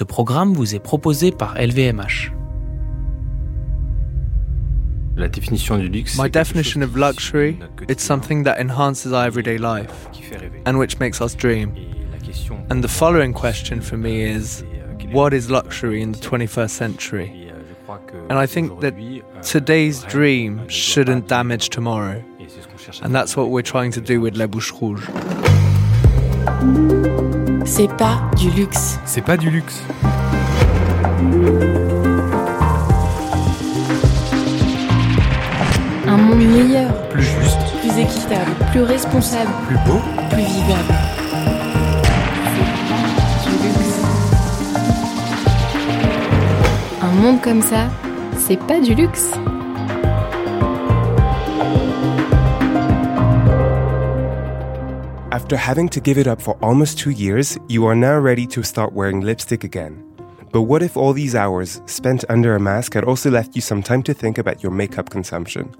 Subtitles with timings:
[0.00, 2.32] Ce programme vous est proposé par LVMH.
[5.14, 6.18] La définition du luxe.
[6.18, 10.08] My definition of luxury, it's something that enhances our everyday life
[10.64, 11.74] and which makes us dream.
[12.70, 14.64] And the following question for me is
[15.12, 17.52] what is luxury in the 21st century?
[18.30, 18.94] And I think that
[19.42, 22.24] today's dream shouldn't damage tomorrow.
[23.02, 25.06] And that's what we're trying to do with Les Bouches Rouges.
[27.72, 28.98] C'est pas du luxe.
[29.04, 29.80] C'est pas du luxe.
[36.06, 40.00] Un monde meilleur, Plus juste, plus équitable, plus responsable, plus beau.
[40.30, 40.94] plus vivable.
[43.44, 44.00] Du luxe.
[47.02, 47.88] Un monde comme ça,
[48.36, 49.30] c'est pas du luxe.
[55.50, 58.62] After having to give it up for almost two years, you are now ready to
[58.62, 60.00] start wearing lipstick again.
[60.52, 63.82] But what if all these hours spent under a mask had also left you some
[63.82, 65.74] time to think about your makeup consumption?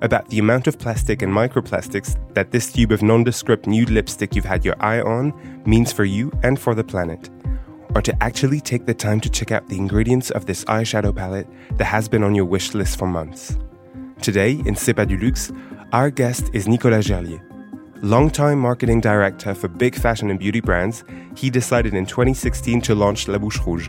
[0.00, 4.46] About the amount of plastic and microplastics that this tube of nondescript nude lipstick you've
[4.46, 5.34] had your eye on
[5.66, 7.28] means for you and for the planet.
[7.94, 11.46] Or to actually take the time to check out the ingredients of this eyeshadow palette
[11.76, 13.58] that has been on your wish list for months.
[14.22, 15.52] Today, in C'est pas du luxe,
[15.92, 17.42] our guest is Nicolas Gerlier.
[18.02, 21.02] Longtime marketing director for big fashion and beauty brands,
[21.34, 23.88] he decided in 2016 to launch La Bouche Rouge,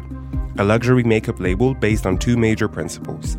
[0.57, 3.37] a luxury makeup label based on two major principles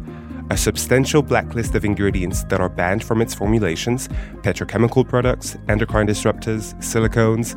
[0.51, 4.09] a substantial blacklist of ingredients that are banned from its formulations,
[4.43, 7.55] petrochemical products, endocrine disruptors, silicones,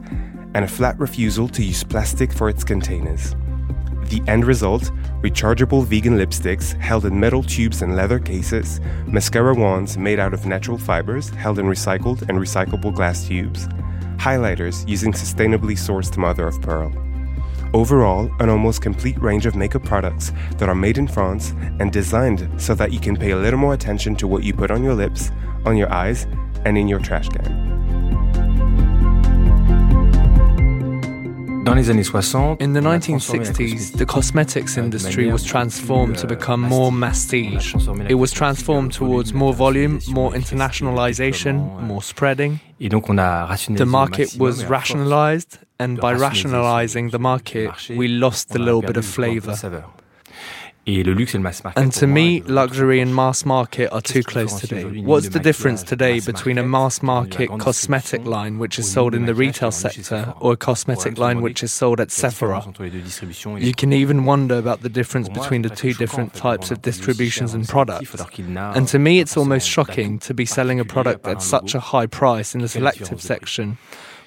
[0.53, 3.35] and a flat refusal to use plastic for its containers.
[4.09, 4.91] The end result
[5.23, 10.45] rechargeable vegan lipsticks held in metal tubes and leather cases, mascara wands made out of
[10.45, 13.67] natural fibers held in recycled and recyclable glass tubes,
[14.17, 16.91] highlighters using sustainably sourced mother of pearl.
[17.73, 22.47] Overall, an almost complete range of makeup products that are made in France and designed
[22.61, 24.93] so that you can pay a little more attention to what you put on your
[24.93, 25.31] lips,
[25.65, 26.27] on your eyes,
[26.65, 27.62] and in your trash can.
[31.65, 36.61] In the on a transformé la 1960s, the cosmetics industry was transformed to euh, become
[36.61, 37.47] more masstige.
[37.47, 37.71] On a mastige.
[37.71, 42.59] transformé la It was transformed towards more volume, more internationalization, more spreading.
[42.81, 47.71] Et donc on The market was et à force rationalized, and by rationalizing the market,
[47.95, 49.83] we lost a little bit of un peu de flavor.
[50.85, 54.83] And to me, luxury and mass market are too close today.
[55.01, 59.33] What's the difference today between a mass market cosmetic line which is sold in the
[59.33, 62.63] retail qui est vendue chez sector or a cosmetic line which is sold at Sephora?
[62.67, 65.69] entre les deux distributions et les You can even wonder about the difference between the
[65.69, 67.99] two different en fait, de types of un produit aussi distributions and products.
[67.99, 71.25] sélectif, alors qu'il n'a, And to me, it's almost shocking to be selling a product
[71.25, 73.77] at such a high price in the selective section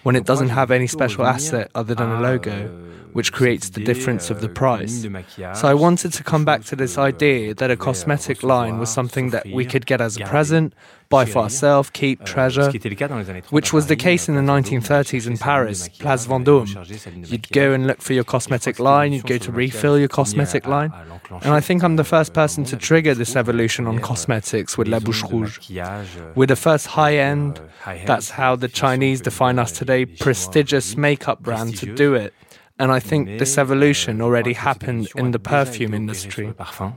[0.06, 2.69] when it doesn't have any special asset other than a logo, euh,
[3.16, 5.09] which creates the difference of the euh, price.
[5.54, 8.91] So I wanted to come back to this euh, idea that a cosmetic line was
[8.91, 10.75] something that we could get as a present,
[11.09, 13.53] buy for ourselves, keep, euh, treasure, ce qui était le cas dans les années 30
[13.53, 16.66] which was the case in the 1930s in chercher sa ligne de Paris, Place Vendôme.
[16.66, 18.78] recharger sa ligne de You'd go and look for your Et je crois que cosmetic
[18.78, 20.91] line, you'd go to refill your cosmetic line.
[21.43, 24.77] And I think I'm the first euh, person to trigger this evolution on euh, cosmetics
[24.77, 25.59] with La Bouche Rouge.
[25.71, 26.04] euh,
[26.37, 27.60] We're the first high euh, end,
[28.06, 32.34] that's how the Chinese define us today, prestigious makeup brand to do it.
[32.79, 35.95] And I think this evolution euh, already je crois que cette happened in the perfume
[35.95, 36.93] industry sur le parfum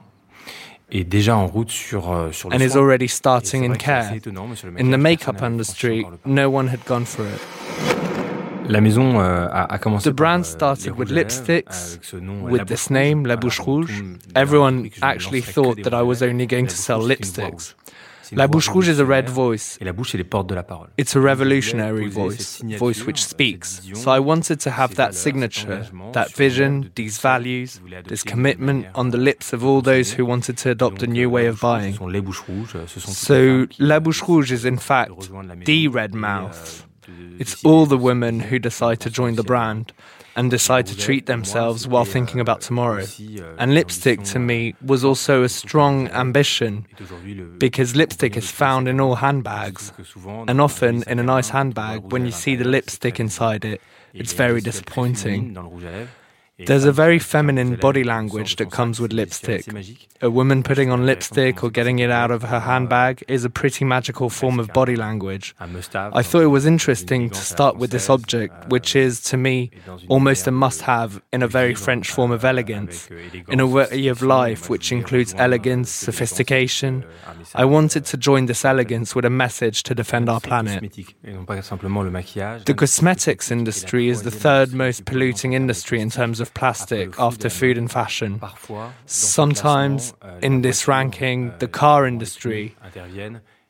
[0.91, 3.83] et déjà en route sur, euh, sur le and is already starting in vrai que
[3.83, 4.15] c'est assez care.
[4.17, 6.29] étonnant, mais sur le In the makeup personne n'avait franchi industry, encore le pas.
[6.29, 7.41] no one had gone for it.
[8.67, 11.99] La maison euh, a, a commencé The brand euh, started with rouges à lèvres, lipsticks,
[12.51, 13.25] with this name.
[13.25, 13.87] La Bouche Rouge.
[13.87, 16.45] tout le monde avait Everyone compris que je ne actually thought that I was only
[16.45, 17.75] going to sell lipsticks.
[18.29, 18.29] Rouge.
[18.29, 19.77] C'est une La Bouche Rouge is a red voice.
[19.81, 20.89] Et la bouche, c'est les portes de la parole.
[20.97, 23.81] It's a Donc, je voulais revolutionary voice, voice which speaks.
[23.95, 27.81] So I wanted to have that signature, that vision, these tout ça que values, vous
[27.81, 31.03] voulez adopter this commitment on the euh, lips of all those who wanted to adopt
[31.03, 31.93] a new euh, way of buying.
[31.93, 32.75] Ce sont les bouches rouges.
[32.75, 35.55] Euh, ce sont toutes les So La euh, Bouche Rouge is in fact rejoindre la
[35.55, 36.85] maison the red euh, mouth.
[37.39, 39.93] It's all the women who decide to join the brand
[40.35, 43.05] and decide to treat themselves while thinking about tomorrow.
[43.57, 46.85] And lipstick to me was also a strong ambition
[47.57, 49.91] because lipstick is found in all handbags.
[50.47, 53.81] And often in a nice handbag, when you see the lipstick inside it,
[54.13, 55.57] it's very disappointing.
[56.65, 59.65] There's a very feminine body language that comes with lipstick.
[60.21, 63.85] A woman putting on lipstick or getting it out of her handbag is a pretty
[63.85, 65.55] magical form of body language.
[65.59, 69.71] I thought it was interesting to start with this object, which is, to me,
[70.09, 73.07] almost a must have in a very French form of elegance,
[73.47, 77.05] in a way of life which includes elegance, sophistication.
[77.55, 80.81] I wanted to join this elegance with a message to defend our planet.
[81.23, 87.49] The cosmetics industry is the third most polluting industry in terms of of plastic after
[87.49, 88.41] food and fashion.
[89.05, 92.75] Sometimes in this ranking, the car industry,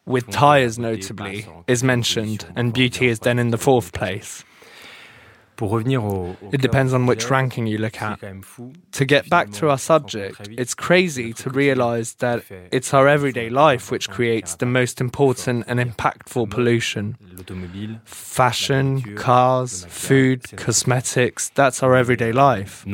[0.06, 4.44] with tires notably, is mentioned, and beauty is then in the fourth place.
[6.52, 8.20] It depends on which ranking you look at.
[8.94, 13.92] To get back to our subject, it's crazy to realize that it's our everyday life
[13.92, 17.18] which creates the most important and impactful pollution.
[18.06, 22.86] Fashion, cars, food, cosmetics, that's our everyday life.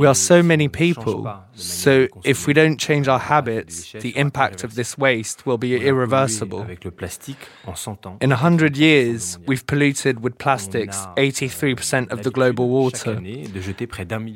[0.00, 4.74] We are so many people, so if we don't change our habits, the impact of
[4.74, 6.66] this waste will be irreversible.
[8.22, 13.20] In a hundred years, we've polluted with plastics 83% of the global water.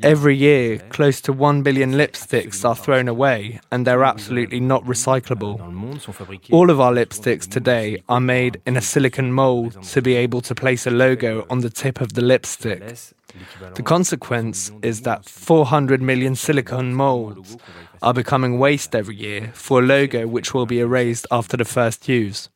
[0.03, 5.55] Every year, close to 1 billion lipsticks are thrown away, and they're absolutely not recyclable.
[6.51, 10.53] All of our lipsticks today are made in a silicone mold to be able to
[10.53, 12.83] place a logo on the tip of the lipstick.
[13.73, 17.55] The consequence is that 400 million silicone molds
[18.01, 22.09] are becoming waste every year for a logo which will be erased after the first
[22.09, 22.49] use.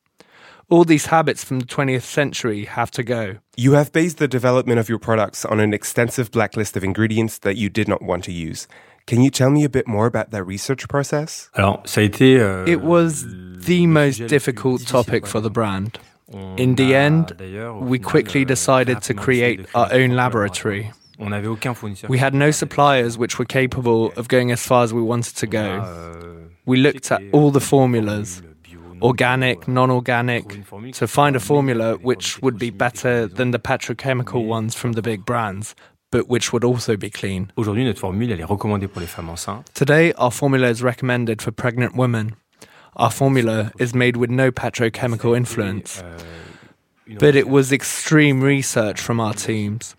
[0.69, 3.37] All these habits from the 20th century have to go.
[3.55, 7.55] You have based the development of your products on an extensive blacklist of ingredients that
[7.55, 8.67] you did not want to use.
[9.07, 11.49] Can you tell me a bit more about that research process?
[11.55, 13.23] Alors, ça a été, euh, It was
[13.65, 15.99] the most difficult topic for the brand.
[16.57, 17.33] In the end,
[17.79, 20.91] we quickly decided to create our own laboratory.
[22.09, 25.47] We had no suppliers which were capable of going as far as we wanted to
[25.47, 26.49] go.
[26.65, 28.41] We looked at all the formulas
[29.01, 30.45] organic, non organic
[30.93, 35.25] to find a formula which would be better than the petrochemical ones from the big
[35.25, 35.75] brands,
[36.11, 37.51] but which would also be clean.
[39.73, 42.35] Today, our formula is recommended for pregnant women.
[42.95, 46.03] Our formula is made with no petrochemical influence.
[47.19, 49.95] But it was extreme research from our teams.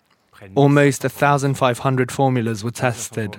[0.54, 3.37] Almost 1,500 formulas were tested.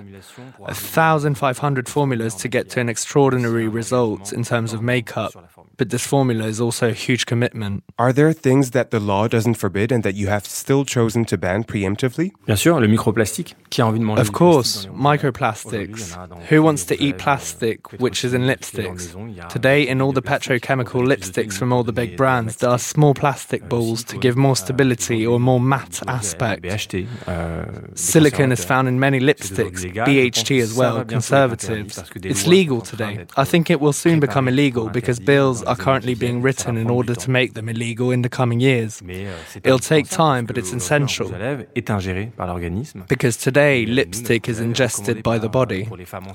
[0.58, 5.32] 1,500 formulas to get to an extraordinary result in terms of makeup.
[5.78, 7.82] But this formula is also a huge commitment.
[7.98, 11.36] Are there things that the law doesn't forbid and that you have still chosen to
[11.38, 12.30] ban preemptively?
[12.46, 13.54] Bien sûr, le microplastique.
[13.70, 16.16] Qui a envie de manger Of course, plastique dans les- microplastics.
[16.50, 19.14] Who wants to eat plastic, which is in lipsticks?
[19.48, 23.68] Today, in all the petrochemical lipsticks from all the big brands, there are small plastic
[23.68, 26.62] balls to give more stability or more matte aspect.
[26.92, 31.98] BHT, euh, Silicone is found in many lipsticks, BHT as well, conservatives.
[32.16, 33.26] It's legal today.
[33.36, 37.14] I think it will soon become illegal because bills are currently being written in order
[37.14, 39.00] to make them illegal in the coming years.
[39.02, 39.32] Euh,
[39.64, 41.26] It'll take time, but it's essential.
[41.26, 43.04] rouge à lèvres est ingéré par l'organisme.
[43.08, 45.88] Because today, lipstick is ingested by the body.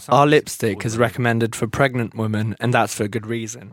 [0.09, 3.71] Our lipstick is recommended for pregnant women, and that's for a good reason.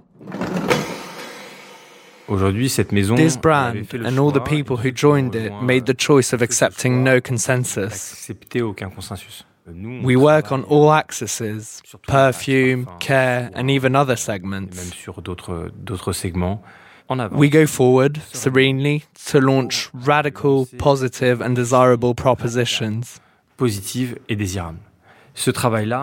[2.28, 6.32] Aujourd'hui, cette maison This brand and all the people who joined it made the choice
[6.32, 8.30] of accepting no consensus.
[8.62, 9.44] aucun consensus.
[9.66, 14.92] Nous, We work on all axes perfume, care, and even other segments.
[14.94, 16.62] sur d'autres d'autres segments.
[17.08, 17.36] En avant.
[17.36, 23.20] We go forward serenely to launch radical, positive, and desirable propositions.
[23.58, 24.78] positive et désirable.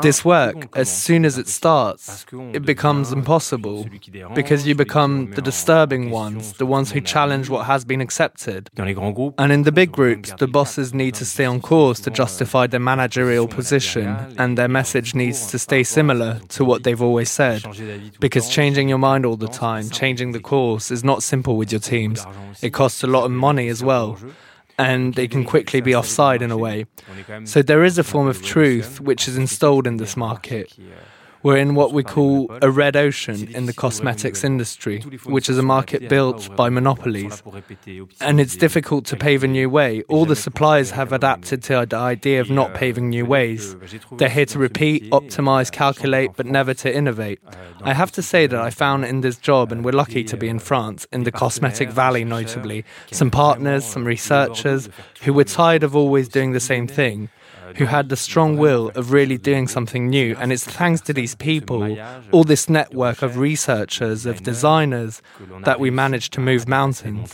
[0.01, 4.75] This work, as soon as it starts, it becomes impossible celui qui dérange, because you
[4.75, 8.69] become the disturbing ones, the ones who le monde a challenge what has been accepted.
[8.75, 11.61] Dans les grands groupes, And in the big groups, the bosses need to stay on
[11.61, 16.65] course to euh, justify their managerial position, and their message needs to stay similar to
[16.65, 17.61] what they've always said.
[17.61, 21.03] changer d'avis tout le Because changing your mind all the time, changing the course, is
[21.03, 22.25] not simple with your teams.
[22.61, 24.17] It costs a lot of money as well.
[24.81, 26.85] And it can quickly be offside in a way.
[27.45, 30.73] So there is a form of truth which is installed in this market.
[31.43, 35.57] Euh, We're in what we call a red ocean in the cosmetics industry, which is
[35.57, 37.43] a market built by monopolies.
[38.19, 40.03] And it's difficult to pave a new way.
[40.07, 43.75] All the suppliers have adapted to the idea of not paving new ways.
[44.17, 47.39] They're here to repeat, optimize, calculate, but never to innovate.
[47.83, 50.47] I have to say that I found in this job, and we're lucky to be
[50.47, 54.89] in France, in the cosmetic valley notably, some partners, some researchers
[55.23, 57.29] who were tired of always doing the same thing.
[57.77, 61.35] Who had the strong will of really doing something new, and it's thanks to these
[61.35, 61.97] people,
[62.31, 65.21] all this network of researchers, of designers,
[65.63, 67.33] that we managed to move mountains.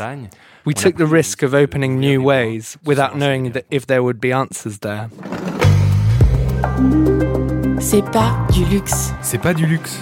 [0.66, 4.32] We took the risk of opening new ways without knowing that if there would be
[4.32, 5.10] answers there.
[7.80, 9.12] C'est pas du luxe.
[9.22, 10.00] C'est pas du luxe.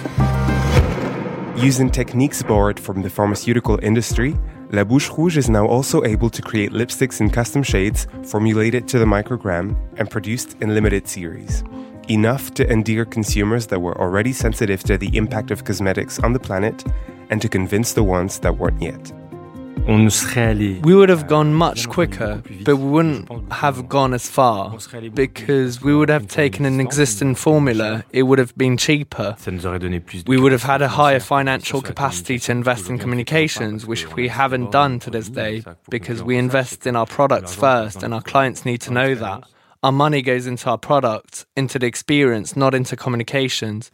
[1.56, 4.36] Using techniques borrowed from the pharmaceutical industry,
[4.70, 8.98] La Bouche Rouge is now also able to create lipsticks in custom shades formulated to
[8.98, 11.62] the microgram and produced in limited series.
[12.08, 16.40] Enough to endear consumers that were already sensitive to the impact of cosmetics on the
[16.40, 16.84] planet
[17.30, 19.12] and to convince the ones that weren't yet.
[19.86, 24.76] We would have gone much quicker, but we wouldn't have gone as far
[25.14, 29.36] because we would have taken an existing formula, it would have been cheaper.
[30.26, 34.72] We would have had a higher financial capacity to invest in communications, which we haven't
[34.72, 38.80] done to this day because we invest in our products first and our clients need
[38.82, 39.44] to know that.
[39.82, 43.90] Our money goes into our product, into the experience, not into communications.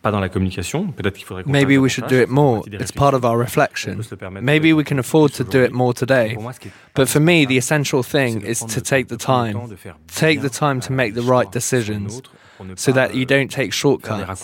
[1.46, 2.62] Maybe we should do it more.
[2.66, 4.00] It's part of our reflection.
[4.40, 6.36] Maybe we can afford to do it more today.
[6.94, 9.54] But for me, the essential thing is to take the time.
[10.08, 12.22] Take the time to make the right decisions
[12.76, 14.42] so that you don't take shortcuts.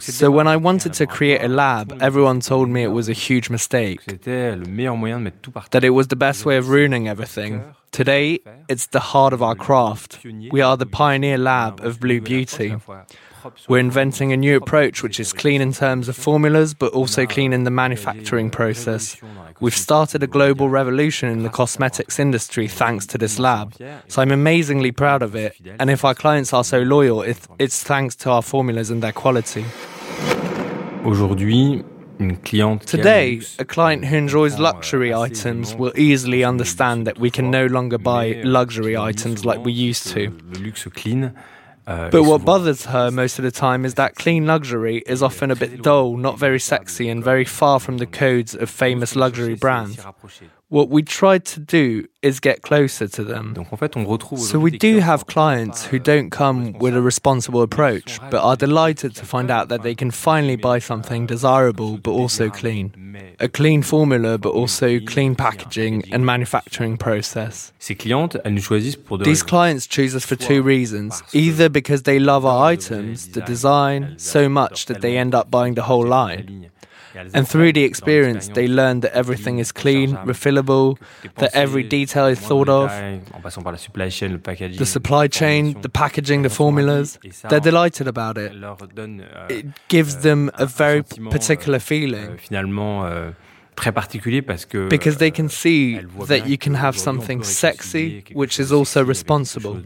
[0.00, 3.50] So when I wanted to create a lab, everyone told me it was a huge
[3.50, 4.04] mistake.
[4.06, 7.62] That it was the best way of ruining everything.
[7.92, 10.18] Today, it's the heart of our craft.
[10.24, 12.74] We are the pioneer lab of Blue Beauty.
[13.68, 17.52] We're inventing a new approach which is clean in terms of formulas, but also clean
[17.52, 19.16] in the manufacturing process.
[19.60, 23.74] We've started a global revolution in the cosmetics industry thanks to this lab.
[24.08, 25.56] So I'm amazingly proud of it.
[25.78, 27.22] And if our clients are so loyal,
[27.58, 29.64] it's thanks to our formulas and their quality.
[32.86, 37.98] Today, a client who enjoys luxury items will easily understand that we can no longer
[37.98, 40.30] buy luxury items like we used to.
[41.86, 45.50] Uh, but what bothers her most of the time is that clean luxury is often
[45.50, 49.54] a bit dull, not very sexy, and very far from the codes of famous luxury
[49.54, 50.00] brands.
[50.68, 53.54] What we try to do is get closer to them.
[54.36, 59.14] So we do have clients who don't come with a responsible approach, but are delighted
[59.16, 63.36] to find out that they can finally buy something desirable but also clean.
[63.40, 67.72] A clean formula but also clean packaging and manufacturing process.
[67.78, 71.22] These clients choose us for two reasons.
[71.34, 75.74] Either because they love our items, the design, so much that they end up buying
[75.74, 76.70] the whole line.
[77.32, 80.98] And through the experience, they learn that everything is clean, refillable,
[81.36, 82.90] that every detail is thought of.
[84.78, 87.18] The supply chain, the packaging, the formulas,
[87.48, 88.52] they're delighted about it.
[89.48, 92.38] It gives them a very particular feeling.
[93.74, 98.58] Très particulier parce que because they can see that you can have something sexy which
[98.58, 99.76] is also responsible.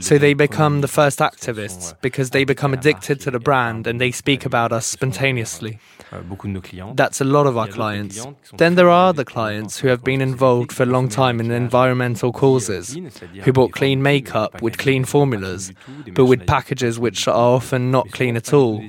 [0.00, 4.10] So they become the first activists because they become addicted to the brand and they
[4.10, 5.78] speak about us spontaneously.
[6.12, 8.24] Euh, That's a lot of our clients.
[8.56, 12.32] Then there are other clients who have been involved for a long time in environmental
[12.32, 12.96] causes,
[13.44, 15.72] who bought clean makeup with clean formulas,
[16.14, 18.82] but with packages which are often not clean at all.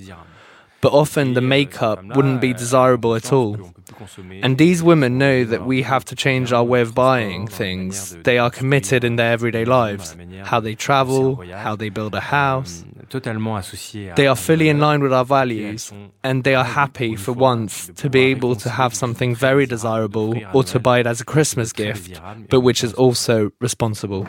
[0.82, 3.75] But often the makeup wouldn't be desirable at all.
[4.42, 8.16] And these women know that we have to change our way of buying things.
[8.24, 12.84] They are committed in their everyday lives, how they travel, how they build a house.
[14.16, 15.92] They are fully in line with our values,
[16.24, 20.64] and they are happy for once to be able to have something very desirable or
[20.66, 24.26] to buy it as a Christmas gift, but which is also responsible.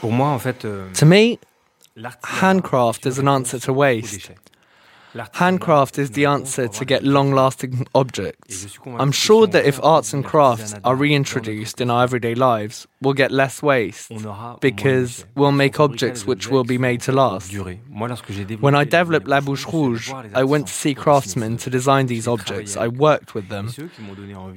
[0.00, 1.38] Euh, to me,
[2.22, 4.30] handcraft is an answer to waste.
[5.32, 8.78] Handcraft is the answer to get long lasting objects.
[8.86, 13.30] I'm sure that if arts and crafts are reintroduced in our everyday lives, we'll get
[13.30, 14.12] less waste
[14.60, 17.52] because we'll make objects which will be made to last.
[18.60, 22.76] When I developed La Bouche Rouge, I went to see craftsmen to design these objects.
[22.76, 23.70] I worked with them.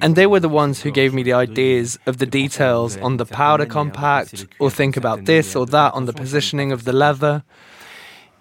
[0.00, 3.24] And they were the ones who gave me the ideas of the details on the
[3.26, 7.44] powder compact, or think about this or that on the positioning of the leather.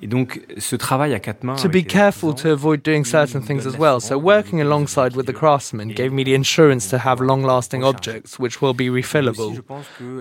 [0.02, 4.00] To be careful to avoid doing certain things as well.
[4.00, 8.62] So working alongside with the craftsmen gave me the insurance to have long-lasting objects which
[8.62, 9.64] will be refillable.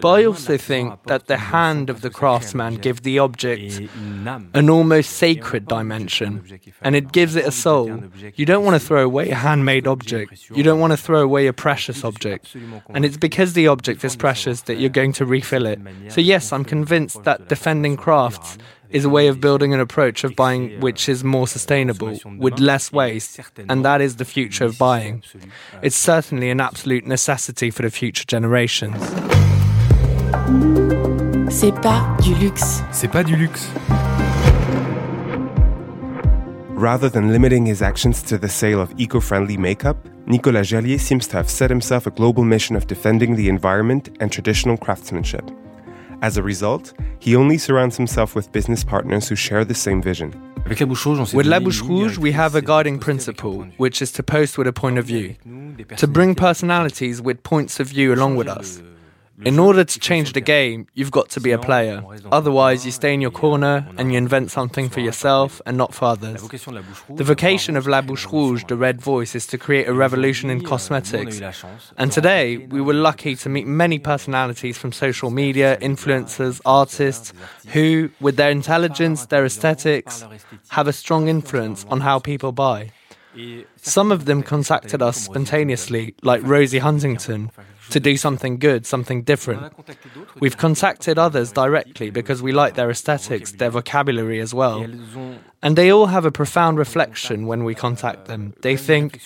[0.01, 3.81] But I also think that the hand of the craftsman gives the object
[4.55, 6.45] an almost sacred dimension,
[6.83, 8.03] and it gives it a soul.
[8.35, 10.51] You don't want to throw away a handmade object.
[10.51, 12.55] You don't want to throw away a precious object.
[12.91, 15.81] And it's because the object is precious that you're going to refill it.
[16.09, 18.59] So yes, I'm convinced that defending crafts
[18.91, 22.93] is a way of building an approach of buying which is more sustainable, with less
[22.93, 25.23] waste, and that is the future of buying.
[25.83, 28.99] It's certainly an absolute necessity for the future generations.
[31.51, 32.83] C'est pas du luxe.
[32.93, 33.69] C'est pas du luxe.
[36.81, 41.27] Rather than limiting his actions to the sale of eco friendly makeup, Nicolas Gerlier seems
[41.27, 45.45] to have set himself a global mission of defending the environment and traditional craftsmanship.
[46.23, 50.35] As a result, he only surrounds himself with business partners who share the same vision.
[50.67, 54.73] With La Bouche Rouge, we have a guiding principle, which is to post with a
[54.73, 55.37] point of view,
[55.97, 58.83] to bring personalities with points of view along with us.
[59.45, 62.03] In order to change the game, you've got to be a player.
[62.31, 66.07] Otherwise, you stay in your corner and you invent something for yourself and not for
[66.07, 66.43] others.
[67.09, 70.63] The vocation of La Bouche Rouge, the Red Voice, is to create a revolution in
[70.63, 71.41] cosmetics.
[71.97, 77.33] And today, we were lucky to meet many personalities from social media, influencers, artists,
[77.69, 80.25] who, with their intelligence, their aesthetics,
[80.69, 82.91] have a strong influence on how people buy.
[83.77, 87.51] Some of them contacted us spontaneously, like Rosie Huntington,
[87.91, 89.73] to do something good, something different.
[90.41, 94.87] We've contacted others directly because we like their aesthetics, their vocabulary as well.
[95.63, 98.55] And they all have a profound reflection when we contact them.
[98.63, 99.21] They think,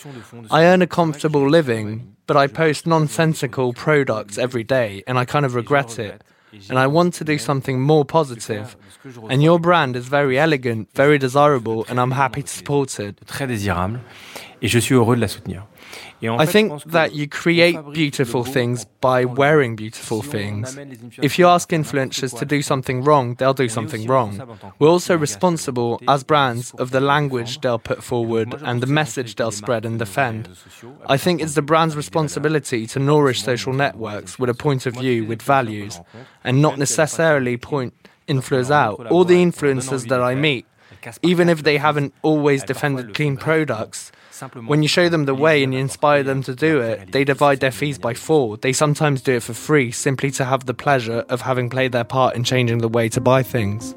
[0.51, 5.45] I earn a comfortable living, but I post nonsensical products every day, and I kind
[5.45, 6.21] of regret it.
[6.69, 8.75] And I want to do something more positive.
[9.29, 13.19] And your brand is very elegant, very desirable, and I'm happy to support it.
[13.25, 13.99] Très désirable,
[14.61, 15.67] et je suis heureux de la soutenir.
[16.23, 20.77] I think that you create beautiful things by wearing beautiful things.
[21.21, 24.57] If you ask influencers to do something wrong, they'll do something wrong.
[24.79, 29.51] We're also responsible as brands of the language they'll put forward and the message they'll
[29.51, 30.49] spread and defend.
[31.07, 35.25] I think it's the brand's responsibility to nourish social networks with a point of view,
[35.25, 35.99] with values,
[36.43, 37.93] and not necessarily point
[38.27, 39.05] influencers out.
[39.07, 40.65] All the influencers that I meet,
[41.21, 44.11] even if they haven't always defended clean products,
[44.65, 47.59] when you show them the way and you inspire them to do it, they divide
[47.61, 48.57] their fees by four.
[48.57, 52.03] They sometimes do it for free, simply to have the pleasure of having played their
[52.03, 53.95] part in changing the way to buy things.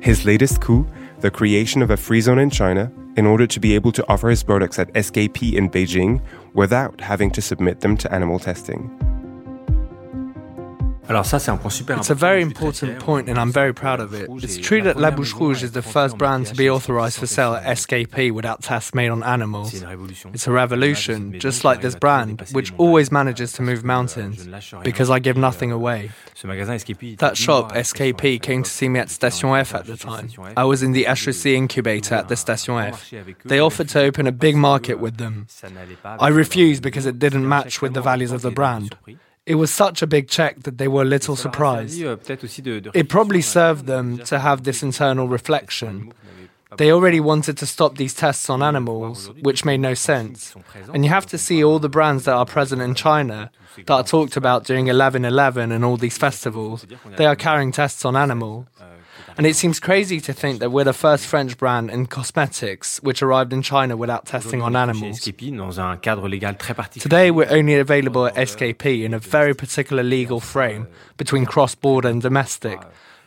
[0.00, 0.86] His latest coup,
[1.20, 4.30] the creation of a free zone in China, in order to be able to offer
[4.30, 6.20] his products at SKP in Beijing
[6.54, 9.11] without having to submit them to animal testing.
[11.08, 14.30] It's a very important point, and I'm very proud of it.
[14.42, 17.54] It's true that La Bouche Rouge is the first brand to be authorized for sale
[17.54, 19.74] at SKP without tests made on animals.
[19.74, 24.48] It's a revolution, just like this brand, which always manages to move mountains,
[24.82, 26.10] because I give nothing away.
[26.34, 30.30] That shop, SKP, came to see me at Station F at the time.
[30.56, 33.12] I was in the HEC incubator at the Station F.
[33.44, 35.46] They offered to open a big market with them.
[36.04, 38.96] I refused because it didn't match with the values of the brand.
[39.44, 41.98] It was such a big check that they were a little surprised.
[42.00, 46.12] It probably served them to have this internal reflection.
[46.78, 50.54] They already wanted to stop these tests on animals, which made no sense.
[50.94, 54.04] And you have to see all the brands that are present in China that are
[54.04, 56.86] talked about during 11/11 and all these festivals.
[57.16, 58.66] They are carrying tests on animals.
[59.36, 63.22] And it seems crazy to think that we're the first French brand in cosmetics which
[63.22, 65.20] arrived in China without testing on animals.
[67.00, 72.08] Today, we're only available at SKP in a very particular legal frame between cross border
[72.08, 72.80] and domestic.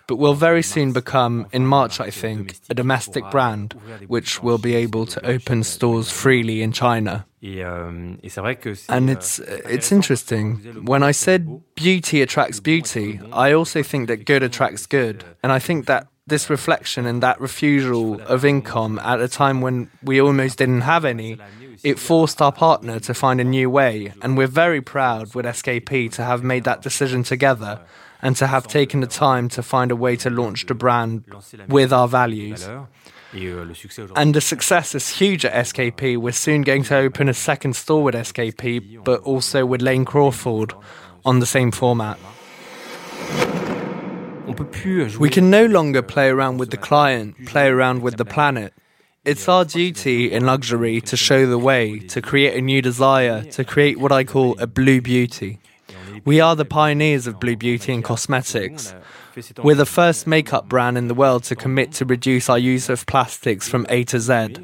[0.08, 3.74] But will very soon become, in March, I think, a domestic brand
[4.08, 7.26] which will be able to open stores freely in China.
[8.90, 10.86] And it's uh, it's interesting.
[10.86, 15.24] When I said beauty attracts beauty, I also think that good attracts good.
[15.44, 19.90] And I think that this reflection and that refusal of income at a time when
[20.02, 21.38] we almost didn't have any,
[21.84, 24.12] it forced our partner to find a new way.
[24.24, 27.82] And we're very proud with SKP to have made that decision together
[28.22, 31.24] and to have taken the time to find a way to launch the brand
[31.68, 32.68] with our values.
[34.16, 36.18] And the success is huge at SKP.
[36.18, 40.74] We're soon going to open a second store with SKP, but also with Lane Crawford
[41.26, 42.18] on the same format.
[45.20, 48.74] We can no longer play around with the client, play around with the planet.
[49.26, 53.64] It's our duty in luxury to show the way, to create a new desire, to
[53.66, 55.60] create what I call a blue beauty.
[56.24, 58.94] We are the pioneers of blue beauty and cosmetics.
[59.62, 63.06] We're the first makeup brand in the world to commit to reduce our use of
[63.06, 64.56] plastics from A to Z.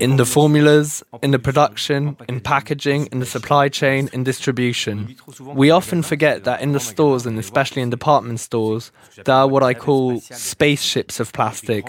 [0.00, 5.14] In the formulas, in the production, in packaging, in the supply chain, in distribution.
[5.40, 8.90] We often forget that in the stores, and especially in department stores,
[9.24, 11.86] there are what I call spaceships of plastic,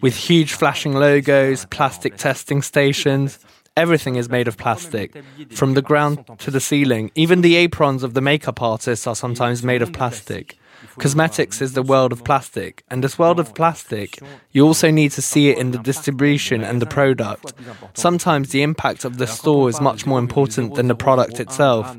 [0.00, 3.38] with huge flashing logos, plastic testing stations,
[3.76, 7.10] Everything is made of plastic, from the ground to the ceiling.
[7.14, 10.56] Even the aprons of the makeup artists are sometimes made of plastic.
[10.98, 14.18] Cosmetics is the world of plastic, and this world of plastic,
[14.52, 17.52] you also need to see it in the distribution and the product.
[17.92, 21.94] Sometimes the impact of the store is much more important than the product itself.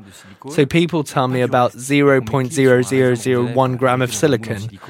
[0.50, 4.80] So people tell me about 0.0001 gram of silicone,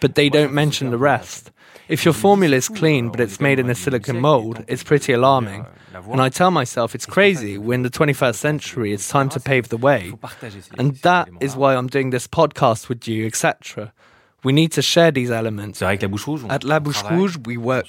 [0.00, 1.50] but they don't mention the rest.
[1.88, 5.66] If your formula is clean but it's made in a silicone mold, it's pretty alarming.
[6.10, 7.58] And I tell myself it's crazy.
[7.58, 8.92] We're in the 21st century.
[8.92, 10.12] It's time to pave the way.
[10.78, 13.92] And that is why I'm doing this podcast with you, etc.
[14.44, 15.82] We need to share these elements.
[15.82, 17.86] At La Bouche Rouge, we work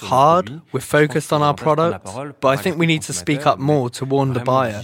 [0.00, 2.06] hard, we're focused on our product,
[2.40, 4.82] but I think we need to speak up more to warn the buyer.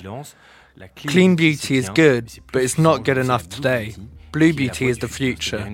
[0.97, 3.95] Clean beauty is good, but it's not good enough today.
[4.37, 5.67] Blue beauty is the future.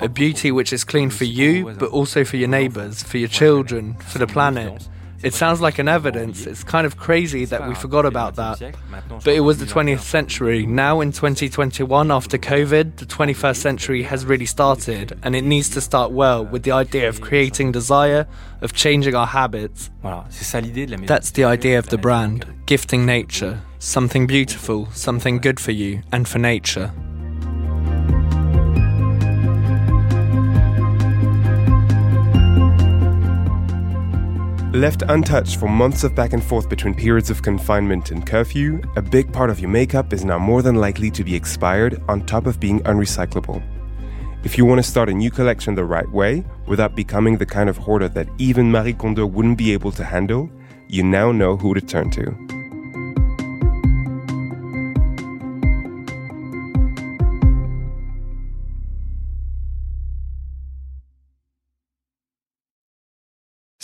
[0.00, 3.94] A beauty which is clean for you, but also for your neighbors, for your children,
[3.94, 4.86] for the planet.
[5.22, 6.46] It sounds like an evidence.
[6.46, 8.60] It's kind of crazy that we forgot about that.
[9.08, 10.66] But it was the 20th century.
[10.66, 15.80] Now, in 2021, after COVID, the 21st century has really started, and it needs to
[15.80, 18.28] start well with the idea of creating desire,
[18.60, 19.90] of changing our habits.
[20.02, 26.28] That's the idea of the brand gifting nature, something beautiful, something good for you and
[26.28, 26.92] for nature.
[34.78, 39.02] Left untouched for months of back and forth between periods of confinement and curfew, a
[39.02, 42.46] big part of your makeup is now more than likely to be expired on top
[42.46, 43.60] of being unrecyclable.
[44.44, 47.68] If you want to start a new collection the right way, without becoming the kind
[47.68, 50.48] of hoarder that even Marie Kondo wouldn't be able to handle,
[50.86, 52.57] you now know who to turn to.